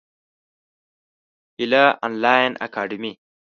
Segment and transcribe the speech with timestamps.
[1.57, 3.11] هیله انلاین اکاډمي.